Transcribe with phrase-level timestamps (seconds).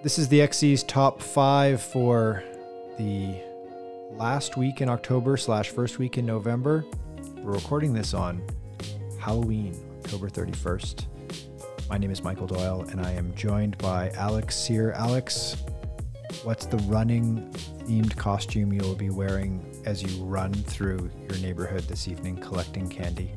[0.00, 2.44] This is the XC's top five for
[2.98, 3.34] the
[4.12, 6.84] last week in October slash first week in November.
[7.38, 8.40] We're recording this on
[9.18, 11.06] Halloween, October 31st.
[11.90, 14.92] My name is Michael Doyle, and I am joined by Alex Sear.
[14.92, 15.56] Alex,
[16.44, 17.50] what's the running
[17.84, 23.32] themed costume you'll be wearing as you run through your neighborhood this evening collecting candy?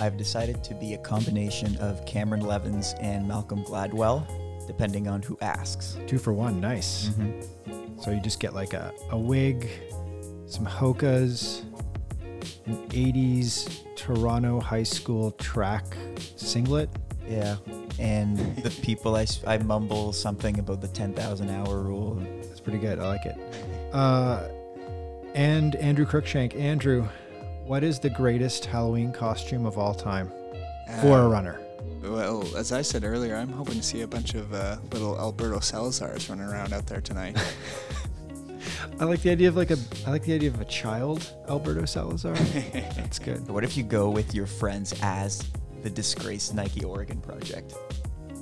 [0.00, 4.26] I've decided to be a combination of Cameron Levins and Malcolm Gladwell,
[4.66, 5.96] depending on who asks.
[6.06, 7.08] Two for one, nice.
[7.08, 8.00] Mm-hmm.
[8.00, 9.68] So you just get like a, a wig,
[10.46, 11.62] some hokas,
[12.66, 15.84] an 80s Toronto high school track
[16.36, 16.88] singlet.
[17.28, 17.56] Yeah.
[17.98, 22.14] And the people, I, I mumble something about the 10,000 hour rule.
[22.42, 22.98] That's pretty good.
[22.98, 23.36] I like it.
[23.92, 24.48] Uh,
[25.34, 26.54] and Andrew Crookshank.
[26.56, 27.06] Andrew,
[27.66, 30.28] what is the greatest Halloween costume of all time
[31.02, 31.60] for a Uh, runner?
[32.02, 35.58] Well, as I said earlier, I'm hoping to see a bunch of uh, little Alberto
[35.58, 37.36] Salazars running around out there tonight.
[39.00, 39.78] I like the idea of like a.
[40.06, 42.34] I like the idea of a child Alberto Salazar.
[42.34, 43.48] That's good.
[43.48, 45.42] What if you go with your friends as
[45.82, 47.74] the disgraced Nike Oregon project?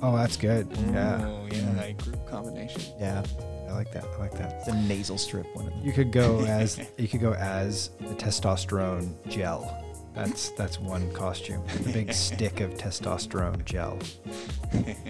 [0.01, 0.67] Oh, that's good.
[0.91, 2.81] Yeah, Oh, yeah, a group combination.
[2.99, 3.23] Yeah.
[3.69, 4.03] I like that.
[4.05, 4.65] I like that.
[4.65, 5.85] The nasal strip, one of them.
[5.85, 9.85] You could go as you could go as the testosterone gel.
[10.13, 11.63] That's that's one costume.
[11.83, 13.97] The big stick of testosterone gel.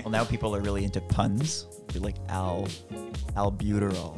[0.04, 1.66] Well, now people are really into puns.
[1.94, 2.68] Be like Al,
[3.36, 4.18] albuterol.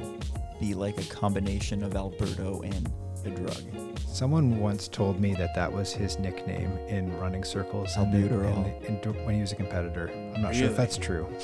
[0.59, 2.91] Be like a combination of Alberto and
[3.25, 3.57] a drug.
[4.05, 8.23] Someone once told me that that was his nickname in running circles in the- in
[8.29, 8.81] Albuterol.
[8.81, 10.11] the- in- when he was a competitor.
[10.35, 11.27] I'm not sure if that's true.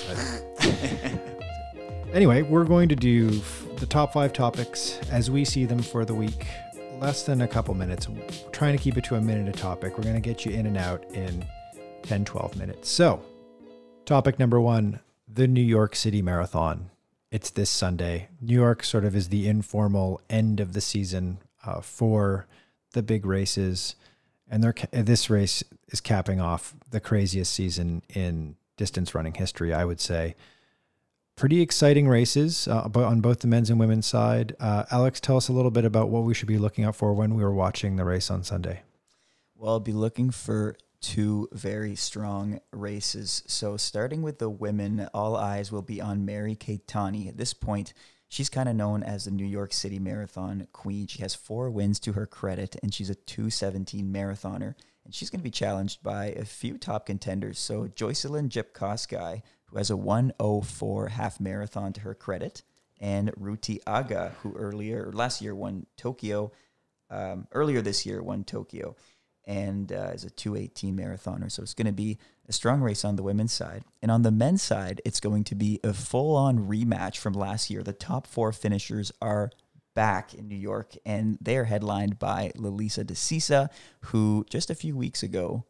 [2.14, 6.06] Anyway, we're going to do f- the top five topics as we see them for
[6.06, 6.48] the week.
[7.00, 8.10] Less than a couple minutes.
[8.10, 9.98] We're trying to keep it to a minute a topic.
[9.98, 11.46] We're going to get you in and out in
[12.02, 12.90] 10, 12 minutes.
[12.90, 13.22] So,
[14.06, 15.00] topic number one
[15.32, 16.90] the New York City Marathon.
[17.30, 18.30] It's this Sunday.
[18.42, 22.48] New York sort of is the informal end of the season uh, for
[22.94, 23.96] the big races.
[24.50, 30.00] And this race is capping off the craziest season in distance running history, I would
[30.00, 30.36] say
[31.38, 34.56] pretty exciting races uh, on both the men's and women's side.
[34.60, 37.14] Uh, Alex, tell us a little bit about what we should be looking out for
[37.14, 38.82] when we were watching the race on Sunday.
[39.56, 43.44] Well, I'll be looking for two very strong races.
[43.48, 47.28] So, starting with the women, all eyes will be on Mary Keitany.
[47.28, 47.94] At this point,
[48.28, 51.08] she's kind of known as the New York City Marathon Queen.
[51.08, 54.76] She has four wins to her credit, and she's a 217 marathoner.
[55.06, 57.60] And she's going to be challenged by a few top contenders.
[57.60, 62.64] So, Joyciline Jepkosgei, who has a 104 half marathon to her credit,
[63.00, 66.52] and Ruti Aga, who earlier, last year won Tokyo,
[67.10, 68.96] um, earlier this year won Tokyo
[69.46, 71.50] and uh, is a 218 marathoner.
[71.50, 72.18] So it's going to be
[72.50, 73.84] a strong race on the women's side.
[74.02, 77.70] And on the men's side, it's going to be a full on rematch from last
[77.70, 77.82] year.
[77.82, 79.52] The top four finishers are
[79.96, 83.70] back in New York, and they are headlined by Lelisa Desisa,
[84.02, 85.64] who just a few weeks ago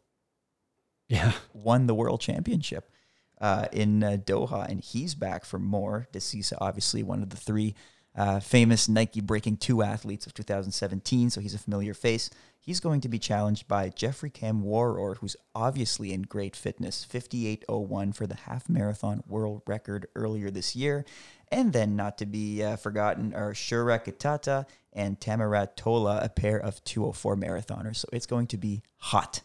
[1.08, 1.32] Yeah.
[1.52, 2.90] won the world championship
[3.40, 6.06] uh, in uh, Doha, and he's back for more.
[6.12, 7.74] Desisa, obviously, one of the three
[8.16, 12.30] uh, famous Nike Breaking 2 athletes of 2017, so he's a familiar face.
[12.60, 18.26] He's going to be challenged by Geoffrey Kamworor, who's obviously in great fitness, 58.01 for
[18.26, 21.04] the half marathon world record earlier this year.
[21.50, 26.58] And then, not to be uh, forgotten, are Shura Kitata and Tamirat Tola, a pair
[26.58, 27.96] of 204 marathoners.
[27.96, 29.40] So it's going to be hot.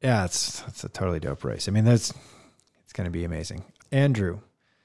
[0.00, 1.68] Yeah, it's it's a totally dope race.
[1.68, 2.14] I mean, that's
[2.96, 3.64] going to be amazing.
[3.92, 4.40] Andrew,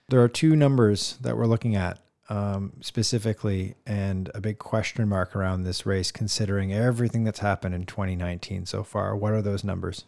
[0.10, 2.00] there are two numbers that we're looking at
[2.30, 7.86] um, specifically, and a big question mark around this race, considering everything that's happened in
[7.86, 9.16] 2019 so far.
[9.16, 10.06] What are those numbers?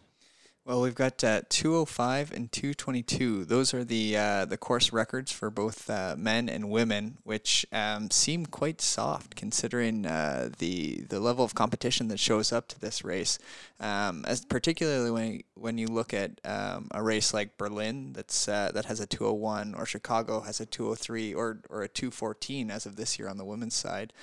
[0.66, 3.44] Well, we've got uh, 205 and 222.
[3.44, 8.10] Those are the uh, the course records for both uh, men and women, which um,
[8.10, 13.04] seem quite soft considering uh, the the level of competition that shows up to this
[13.04, 13.38] race.
[13.78, 18.70] Um, as particularly when when you look at um, a race like Berlin, that's uh,
[18.72, 22.96] that has a 201, or Chicago has a 203, or or a 214 as of
[22.96, 24.14] this year on the women's side.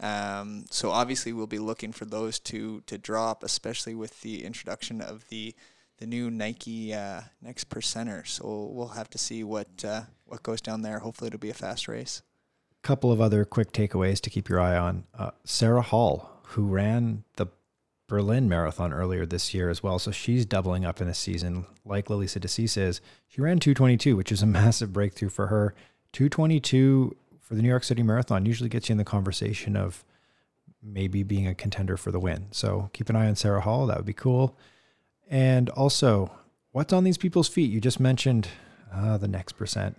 [0.00, 5.02] Um, so obviously we'll be looking for those to to drop, especially with the introduction
[5.02, 5.54] of the
[6.00, 8.26] the new Nike uh, next percenter.
[8.26, 10.98] So we'll have to see what uh, what goes down there.
[10.98, 12.22] Hopefully, it'll be a fast race.
[12.82, 15.04] couple of other quick takeaways to keep your eye on.
[15.16, 17.46] Uh, Sara Hall, who ran the
[18.08, 22.06] Berlin Marathon earlier this year as well, so she's doubling up in a season like
[22.06, 23.00] Lelisa Desisa is.
[23.28, 25.74] She ran 222, which is a massive breakthrough for her.
[26.12, 30.02] 222 for the New York City Marathon usually gets you in the conversation of
[30.82, 32.46] maybe being a contender for the win.
[32.50, 33.86] So keep an eye on Sara Hall.
[33.86, 34.56] That would be cool.
[35.30, 36.32] And also,
[36.72, 37.70] what's on these people's feet?
[37.70, 38.48] You just mentioned
[38.92, 39.96] uh, the next percent.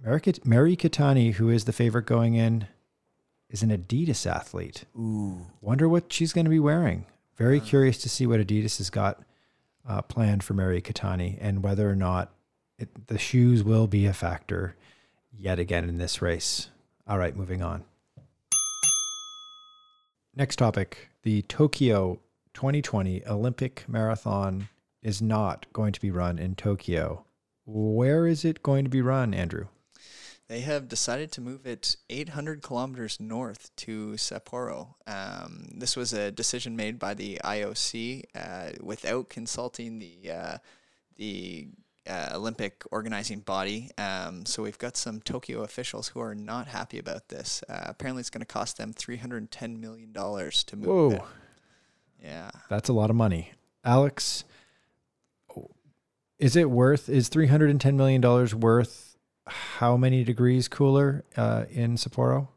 [0.00, 2.68] Mary, Kat- Mary Keitany, who is the favorite going in,
[3.48, 4.84] is an Adidas athlete.
[4.96, 5.46] Ooh.
[5.62, 7.06] Wonder what she's going to be wearing.
[7.36, 7.64] Very Uh.
[7.64, 9.22] curious to see what Adidas has got
[9.88, 12.30] uh, planned for Mary Keitany and whether or not
[12.78, 14.76] it, the shoes will be a factor
[15.32, 16.68] yet again in this race.
[17.06, 17.84] All right, moving on.
[20.36, 22.20] Next topic the Tokyo
[22.58, 24.68] 2020 Olympic Marathon
[25.00, 27.24] is not going to be run in Tokyo.
[27.64, 29.68] Where is it going to be run, Andrew?
[30.48, 34.94] They have decided to move it 800 kilometers north to Sapporo.
[35.06, 40.58] Um, this was a decision made by the IOC uh, without consulting the uh,
[41.14, 41.68] the
[42.08, 43.92] uh, Olympic organizing body.
[43.98, 47.62] Um, so we've got some Tokyo officials who are not happy about this.
[47.68, 51.10] Uh, apparently, it's going to cost them 310 million dollars to move Whoa.
[51.10, 51.22] it.
[52.22, 52.50] Yeah.
[52.68, 53.52] That's a lot of money.
[53.84, 54.44] Alex,
[56.38, 58.20] is it worth, is $310 million
[58.60, 59.16] worth
[59.46, 62.48] how many degrees cooler uh, in Sapporo?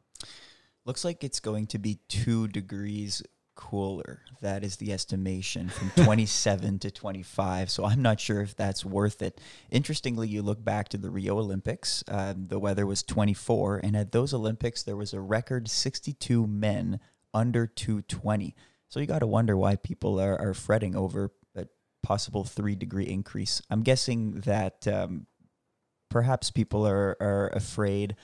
[0.85, 3.23] Looks like it's going to be two degrees
[3.55, 4.21] cooler.
[4.41, 7.69] That is the estimation from 27 to 25.
[7.69, 9.39] So I'm not sure if that's worth it.
[9.69, 13.81] Interestingly, you look back to the Rio Olympics, um, the weather was 24.
[13.83, 16.99] And at those Olympics, there was a record 62 men
[17.33, 18.55] under 220.
[18.91, 21.65] So you got to wonder why people are, are fretting over a
[22.03, 23.61] possible three degree increase.
[23.69, 25.27] I'm guessing that um,
[26.09, 28.17] perhaps people are, are afraid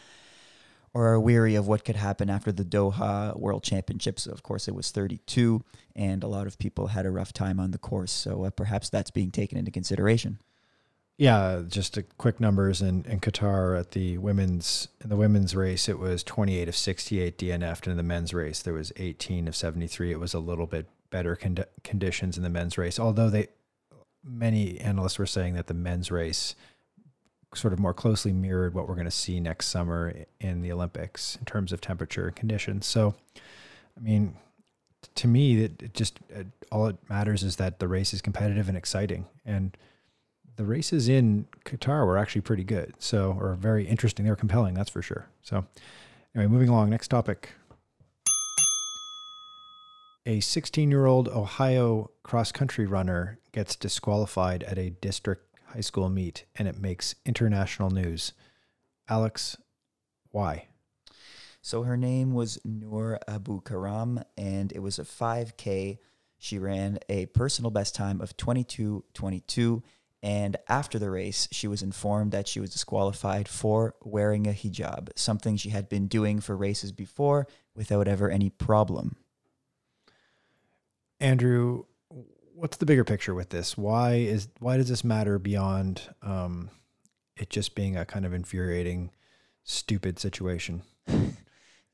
[0.93, 4.27] or are weary of what could happen after the Doha World Championships.
[4.27, 5.63] Of course, it was 32,
[5.95, 8.11] and a lot of people had a rough time on the course.
[8.11, 10.37] So uh, perhaps that's being taken into consideration.
[11.17, 15.89] Yeah, just a quick numbers in, in Qatar at the women's in the women's race
[15.89, 18.61] it was 28 of 68 DNF'd and in the men's race.
[18.61, 22.49] There was 18 of 73 it was a little bit better condi- conditions in the
[22.49, 23.47] men's race although they
[24.23, 26.53] many analysts were saying that the men's race
[27.55, 31.37] sort of more closely mirrored what we're going to see next summer in the Olympics
[31.37, 32.85] in terms of temperature and conditions.
[32.85, 33.15] So
[33.97, 34.35] I mean
[35.15, 38.67] to me it, it just it, all it matters is that the race is competitive
[38.69, 39.25] and exciting.
[39.43, 39.75] And
[40.57, 42.93] the races in Qatar were actually pretty good.
[42.99, 44.25] So, or very interesting.
[44.25, 45.27] They were compelling, that's for sure.
[45.41, 45.65] So,
[46.35, 46.89] anyway, moving along.
[46.89, 47.51] Next topic.
[50.25, 56.09] A 16 year old Ohio cross country runner gets disqualified at a district high school
[56.09, 58.33] meet and it makes international news.
[59.07, 59.55] Alex,
[60.31, 60.67] why?
[61.61, 65.97] So her name was Noor Abu Karam, and it was a 5K.
[66.37, 69.81] She ran a personal best time of 22.22.
[70.23, 75.09] And after the race, she was informed that she was disqualified for wearing a hijab,
[75.15, 79.15] something she had been doing for races before without ever any problem.
[81.19, 81.85] Andrew,
[82.53, 83.77] what's the bigger picture with this?
[83.77, 86.69] Why is why does this matter beyond um,
[87.35, 89.11] it just being a kind of infuriating,
[89.63, 90.81] stupid situation?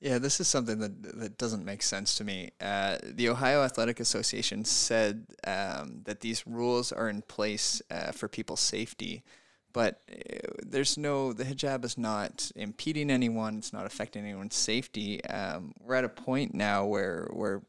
[0.04, 2.52] Yeah, this is something that that doesn't make sense to me.
[2.60, 8.28] Uh, the Ohio Athletic Association said um, that these rules are in place uh, for
[8.28, 9.24] people's safety,
[9.72, 13.60] but uh, there's no the hijab is not impeding anyone.
[13.60, 15.24] It's not affecting anyone's safety.
[15.24, 17.62] Um, we're at a point now where where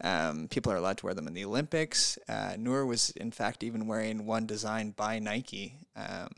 [0.00, 2.20] um, people are allowed to wear them in the Olympics.
[2.28, 5.74] Uh, Noor was in fact even wearing one designed by Nike.
[5.96, 6.28] Um,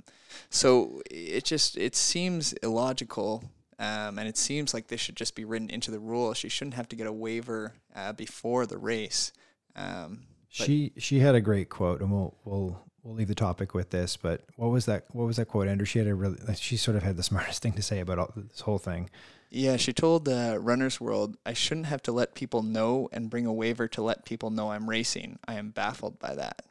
[0.48, 3.44] so it just it seems illogical
[3.82, 6.32] um, and it seems like this should just be written into the rule.
[6.34, 9.32] She shouldn't have to get a waiver uh, before the race.
[9.74, 13.90] Um, She she had a great quote, and we'll we'll we'll leave the topic with
[13.90, 14.16] this.
[14.16, 15.06] But what was that?
[15.12, 15.84] What was that quote, Andrew?
[15.84, 16.38] She had a really.
[16.54, 19.10] She sort of had the smartest thing to say about all, this whole thing.
[19.50, 23.46] yeah, she told uh, Runner's World, I shouldn't have to let people know and bring
[23.46, 25.38] a waiver to let people know I'm racing.
[25.48, 26.62] I am baffled by that.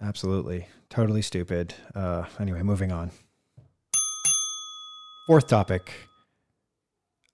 [0.00, 1.74] Absolutely, totally stupid.
[1.94, 3.12] Uh, anyway, moving on.
[5.28, 6.08] Fourth topic: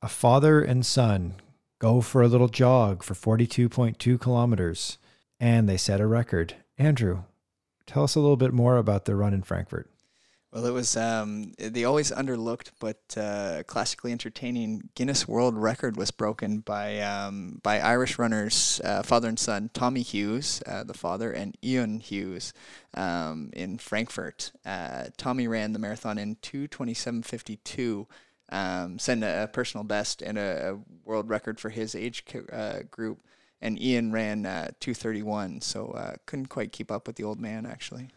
[0.02, 1.37] A father and son
[1.78, 4.99] go for a little jog for forty-two point two kilometers,
[5.40, 6.57] and they set a record.
[6.76, 7.25] Andrew,
[7.87, 9.88] tell us a little bit more about the run in Frankfurt.
[10.50, 16.11] Well, it was um, the always underlooked but uh, classically entertaining Guinness World Record was
[16.11, 21.31] broken by um, by Irish runners, uh, father and son, Tommy Hughes, uh, the father,
[21.31, 22.55] and Ian Hughes
[22.95, 24.52] um, in Frankfurt.
[24.64, 28.07] Uh, Tommy ran the marathon in two twenty seven fifty two.
[28.50, 32.78] Um, set a, a personal best and a, a world record for his age uh,
[32.90, 33.21] group,
[33.61, 35.61] and Ian ran uh, two thirty one.
[35.61, 38.09] So couldn't quite keep up with the old man actually.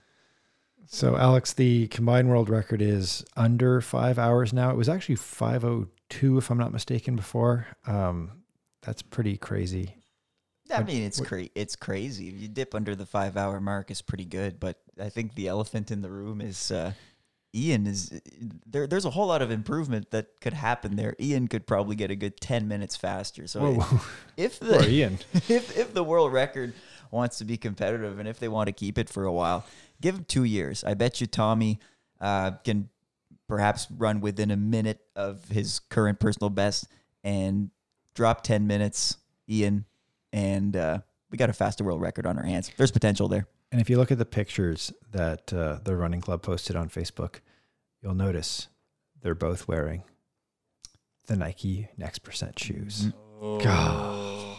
[0.93, 4.71] So, Alex, the combined world record is under five hours now.
[4.71, 7.65] It was actually 502, if I'm not mistaken, before.
[7.88, 8.43] Um,
[8.81, 9.95] that's pretty crazy.
[10.69, 12.27] I mean, it's cra- it's crazy.
[12.27, 14.60] If you dip under the five hour mark, is pretty good.
[14.60, 16.91] But I think the elephant in the room is uh,
[17.55, 18.21] Ian is
[18.65, 18.88] there.
[18.88, 21.15] There's a whole lot of improvement that could happen there.
[21.19, 23.48] Ian could probably get a good ten minutes faster.
[23.48, 24.01] So Whoa,
[24.38, 25.19] if poor the Ian.
[25.33, 26.74] if if the world record
[27.11, 29.65] wants to be competitive and if they want to keep it for a while,
[30.01, 30.83] give him two years.
[30.83, 31.79] I bet you Tommy
[32.19, 32.89] uh, can
[33.47, 36.87] perhaps run within a minute of his current personal best
[37.23, 37.69] and
[38.15, 39.17] drop ten minutes.
[39.49, 39.83] Ian
[40.31, 40.99] and uh,
[41.29, 42.71] we got a faster world record on our hands.
[42.77, 43.47] There's potential there.
[43.71, 47.39] And if you look at the pictures that uh, the running club posted on Facebook,
[48.01, 48.67] you'll notice
[49.21, 50.03] they're both wearing
[51.27, 53.11] the Nike Next Percent shoes.
[53.41, 53.63] Mhm.
[53.63, 54.57] God.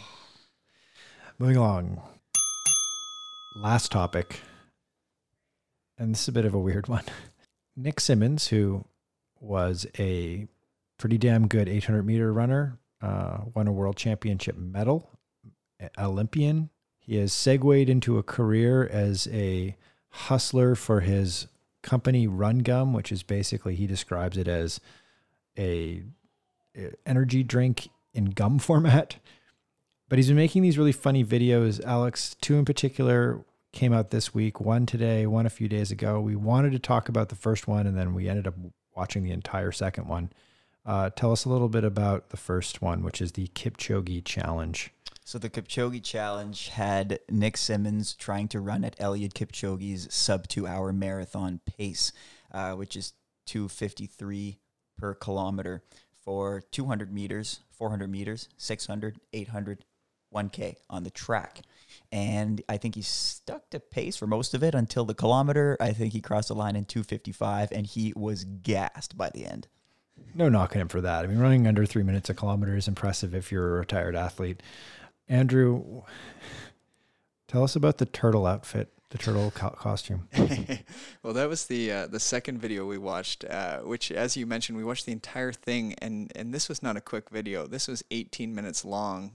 [1.39, 2.03] Moving along.
[3.55, 4.41] Last topic.
[5.99, 7.05] And this is a bit of a weird one.
[7.77, 8.85] Nick Symmonds, who
[9.41, 10.47] was a
[10.99, 15.11] pretty damn good 800 meter runner, uh, won a world championship medal,
[15.99, 16.71] Olympian.
[16.99, 19.77] He has segued into a career as a
[20.11, 21.47] hustler for his
[21.83, 24.81] company Run Gum, which is basically, he describes it as
[25.59, 26.03] a
[26.75, 29.17] a energy drink in gum format.
[30.13, 31.83] But he's been making these really funny videos.
[31.83, 33.43] Alex, two in particular
[33.73, 36.21] came out this week, one today, one a few days ago.
[36.21, 38.53] We wanted to talk about the first one and then we ended up
[38.95, 40.31] watching the entire second one.
[40.85, 44.93] Uh, tell us a little bit about the first one, which is the Kipchoge Challenge.
[45.25, 50.67] So the Kipchoge challenge had Nick Symmonds trying to run at Eliud Kipchoge's sub two
[50.67, 52.13] hour marathon pace,
[52.53, 53.15] uh, which is
[53.47, 54.59] 253
[54.99, 55.83] per kilometer
[56.23, 59.87] for 200 meters, 400 meters, 600, 800,
[60.33, 61.61] 1K on the track.
[62.11, 65.77] And I think he stuck to pace for most of it until the kilometer.
[65.81, 69.69] I think he crossed the line in 255 and he was gassed by the end.
[70.35, 71.25] No knocking him for that.
[71.25, 74.63] I mean, running under three minutes a kilometer is impressive if you're a retired athlete.
[75.29, 76.03] Andrew,
[77.49, 80.29] tell us about the turtle outfit, the turtle co- costume.
[81.23, 84.79] well, that was the uh, the second video we watched, uh, which, as you mentioned,
[84.79, 87.67] we watched the entire thing, and and this was not a quick video.
[87.67, 89.33] This was 18 minutes long,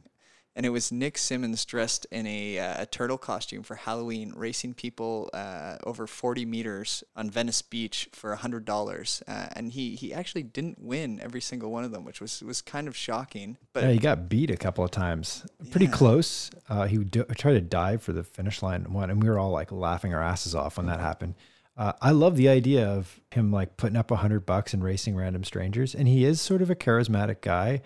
[0.58, 4.74] and it was Nick Symmonds dressed in a, uh, a turtle costume for Halloween, racing
[4.74, 10.12] people uh, over 40 meters on Venice Beach for hundred dollars, uh, and he he
[10.14, 13.58] actually didn't win every single one of them, which was was kind of shocking.
[13.72, 15.46] But yeah, he got beat a couple of times.
[15.70, 15.92] Pretty Yeah.
[15.92, 16.50] close.
[16.68, 19.52] Uh, he d- tried to dive for the finish line won, and we were all
[19.52, 21.36] like laughing our asses off when that happened.
[21.78, 25.16] Uh, I love the idea of him like putting up a hundred bucks and racing
[25.16, 27.82] random strangers, and he is sort of a charismatic guy.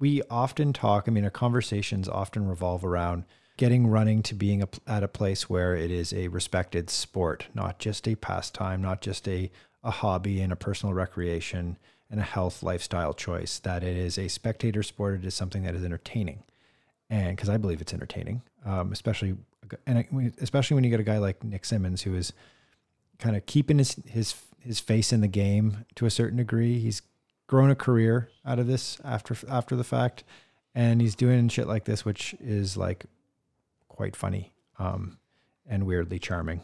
[0.00, 1.04] We often talk.
[1.06, 3.24] I mean, our conversations often revolve around
[3.58, 7.78] getting running to being a, at a place where it is a respected sport, not
[7.78, 9.50] just a pastime, not just a
[9.82, 11.78] a hobby and a personal recreation
[12.10, 13.58] and a health lifestyle choice.
[13.58, 15.20] That it is a spectator sport.
[15.20, 16.42] It is something that is entertaining,
[17.10, 19.36] and because I believe it's entertaining, um, especially
[19.86, 22.32] and especially when you get a guy like Nick Symmonds who is
[23.18, 26.78] kind of keeping his his his face in the game to a certain degree.
[26.78, 27.02] He's
[27.50, 30.22] grown a career out of this after after the fact,
[30.72, 33.06] and he's doing shit like this, which is like
[33.88, 35.18] quite funny um,
[35.68, 36.62] and weirdly charming.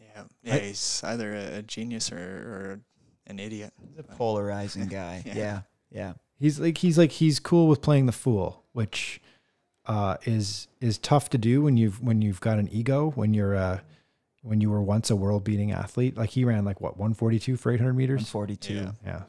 [0.00, 2.80] yeah, yeah, I- he's either a, a genius or, or
[3.28, 3.72] an idiot.
[3.88, 5.22] He's a polarizing guy.
[5.24, 5.34] Yeah.
[5.36, 5.60] yeah.
[5.92, 6.12] yeah.
[6.40, 9.20] He's like he's like he's cool with playing the fool, which
[9.86, 13.54] uh, is is tough to do when you've when you've got an ego when you're
[13.54, 13.78] uh,
[14.42, 16.16] when you were once a world beating athlete.
[16.16, 18.18] Like he ran like what 142 for 800 meters.
[18.34, 18.74] 142.
[18.74, 18.90] Yeah.
[19.06, 19.22] Yeah.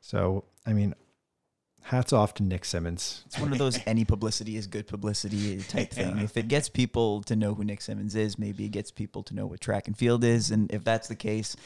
[0.00, 0.94] So I mean,
[1.82, 3.22] hats off to Nick Symmonds.
[3.26, 6.18] It's one of those any publicity is good publicity type thing.
[6.18, 9.34] If it gets people to know who Nick Symmonds is, maybe it gets people to
[9.34, 10.50] know what track and field is.
[10.50, 11.56] And if that's the case,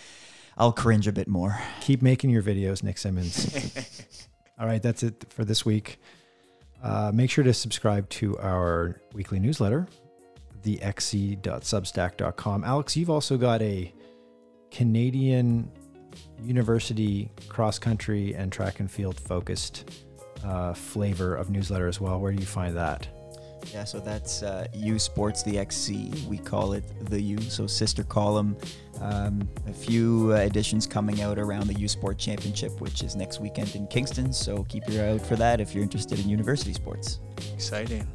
[0.57, 1.59] I'll cringe a bit more.
[1.81, 4.27] Keep making your videos, Nick Symmonds.
[4.59, 5.99] All right, that's it for this week.
[6.83, 9.89] Uh, make sure to subscribe to our weekly newsletter,
[10.63, 12.65] thexc.substack.com.
[12.65, 13.93] Alex, you've also got a
[14.71, 15.71] Canadian
[16.43, 19.91] university cross country and track and field focused
[20.45, 22.21] uh, flavor of newsletter as well.
[22.21, 23.09] Where do you find that?
[23.73, 26.13] Yeah, so that's uh, U Sports the XC.
[26.29, 28.57] We call it the U, so sister column.
[29.01, 33.41] Um, a few uh, editions coming out around the U Sport Championship, which is next
[33.41, 34.33] weekend in Kingston.
[34.33, 37.21] So keep your eye out for that if you're interested in university sports.
[37.55, 38.07] Exciting.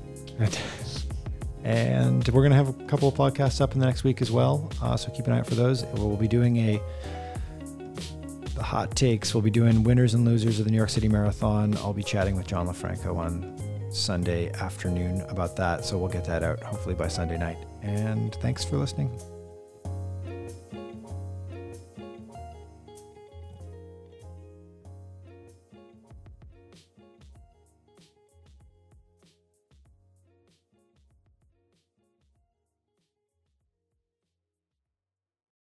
[1.63, 4.31] And we're going to have a couple of podcasts up in the next week as
[4.31, 4.71] well.
[4.81, 5.83] Uh, so keep an eye out for those.
[5.95, 6.81] We'll be doing a
[8.59, 9.33] the hot takes.
[9.33, 11.75] We'll be doing winners and losers of the New York City Marathon.
[11.77, 13.57] I'll be chatting with John LaFranco on
[13.89, 15.85] Sunday afternoon about that.
[15.85, 17.57] So we'll get that out hopefully by Sunday night.
[17.81, 19.38] And thanks for listening.